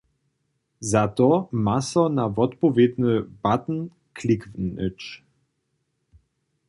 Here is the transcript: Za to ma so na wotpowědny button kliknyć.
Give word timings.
Za 0.91 1.03
to 1.19 1.29
ma 1.65 1.77
so 1.89 2.03
na 2.15 2.25
wotpowědny 2.35 3.13
button 3.43 3.79
kliknyć. 4.17 5.03